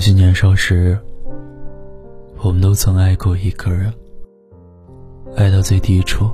[0.00, 0.98] 或许年少时，
[2.42, 3.92] 我们都曾爱过一个人，
[5.36, 6.24] 爱到最低处。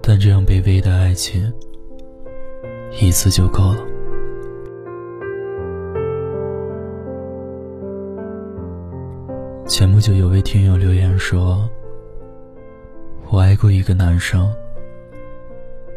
[0.00, 1.52] 但这样卑微的爱情，
[3.00, 3.78] 一次就够了。
[9.66, 11.68] 前不久有位听友留言说
[13.28, 14.54] ：“我爱过一个男生，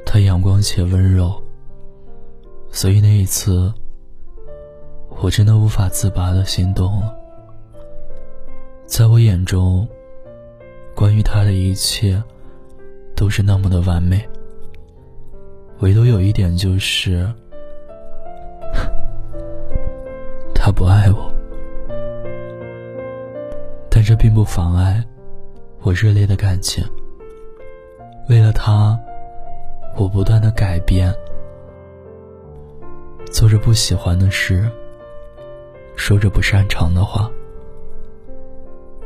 [0.03, 1.31] 他阳光且温柔，
[2.71, 3.71] 所以那一次，
[5.21, 7.15] 我真的无法自拔的心动了。
[8.85, 9.87] 在我眼中，
[10.95, 12.21] 关于他的一切。”
[13.17, 14.23] 都是那么的完美，
[15.79, 17.27] 唯独有一点就是，
[20.53, 21.33] 他不爱我。
[23.89, 25.03] 但这并不妨碍
[25.81, 26.85] 我热烈的感情。
[28.29, 28.95] 为了他，
[29.95, 31.11] 我不断的改变，
[33.31, 34.69] 做着不喜欢的事，
[35.97, 37.29] 说着不擅长的话。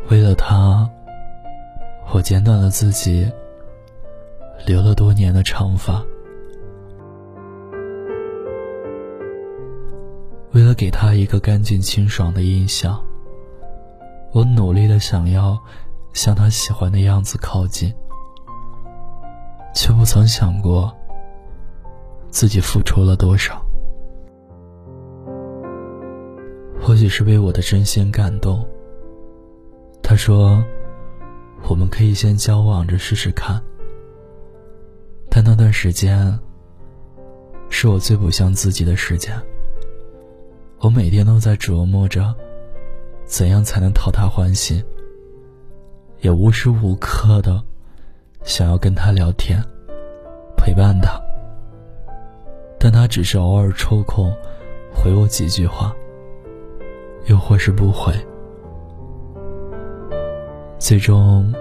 [0.10, 0.88] 为了他，
[2.14, 3.28] 我剪短了自己。
[4.64, 6.06] 留了多年的长发，
[10.52, 13.04] 为了给他一个干净清爽的印象，
[14.34, 15.60] 我努力的想要
[16.14, 17.92] 向他喜欢的样子靠近，
[19.74, 20.96] 却不曾想过
[22.30, 23.66] 自己付出了多少。
[26.82, 28.68] 或许是被我的真心感动，
[30.02, 30.62] 他说
[31.70, 33.62] ：“我们可以先交往着试试看。”
[35.30, 36.38] 但那段时间，
[37.70, 39.40] 是我最不像自己的时间。
[40.80, 42.34] 我每天都在琢磨着，
[43.26, 44.84] 怎样才能讨他欢心，
[46.22, 47.64] 也无时无刻的
[48.44, 49.64] 想要跟他聊天，
[50.58, 51.22] 陪伴他。
[52.80, 54.36] 但他只是偶尔抽空
[54.92, 55.96] 回我几句话，
[57.26, 58.14] 又或是不回。
[60.80, 61.54] 最终，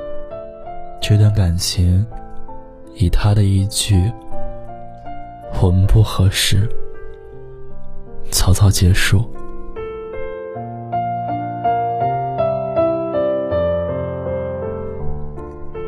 [1.00, 2.06] 这段感情。
[2.96, 3.94] 以他的一句
[5.62, 6.68] “我们不合适”，
[8.30, 9.24] 草草结束。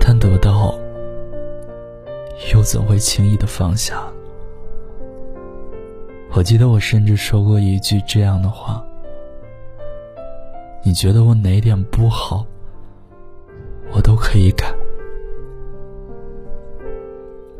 [0.00, 0.74] 但得到，
[2.54, 4.02] 又怎会轻易的放下？
[6.34, 8.82] 我记得我甚至说过一句这样的话
[10.84, 12.44] ：“你觉得我哪点不好，
[13.92, 14.72] 我都可以改。”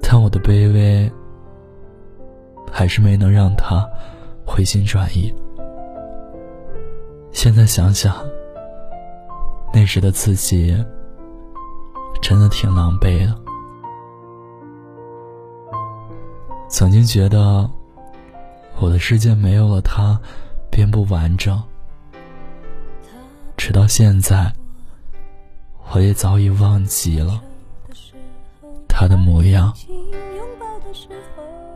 [0.02, 1.10] 但我的卑微，
[2.70, 3.88] 还是没能让他
[4.44, 5.34] 回心转意。
[7.30, 8.14] 现在想想，
[9.72, 10.76] 那时的自己
[12.20, 13.34] 真的挺狼狈的。
[16.68, 17.68] 曾经觉得
[18.80, 20.20] 我的世界没有了他
[20.70, 21.58] 便不完整，
[23.56, 24.52] 直到现在，
[25.92, 27.40] 我也早已忘记了。
[28.88, 29.72] 他的模样，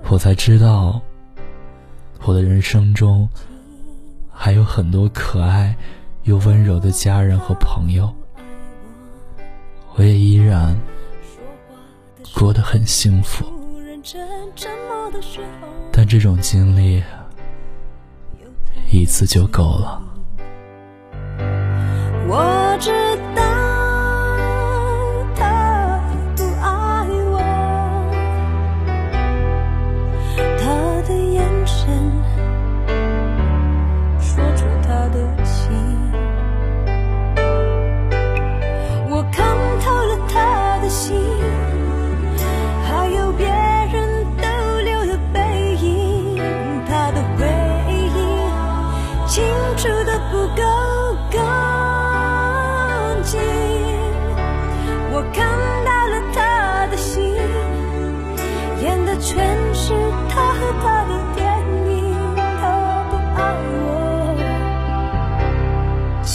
[0.09, 1.01] 我才知道，
[2.25, 3.29] 我的人生中
[4.31, 5.75] 还有很多可爱
[6.25, 8.13] 又温柔的家人和朋友，
[9.95, 10.79] 我也依然
[12.35, 13.45] 过得很幸福。
[15.91, 17.03] 但这种经历
[18.93, 20.03] 一次就够了。
[22.29, 22.91] 我知
[23.37, 23.46] 道。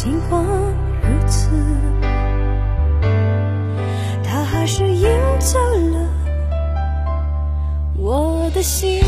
[0.03, 1.51] 尽管如此，
[4.23, 5.07] 他还是赢
[5.37, 6.09] 走了
[7.95, 9.03] 我的心。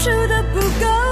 [0.00, 1.09] 输的不够。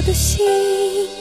[0.00, 1.19] 我的心。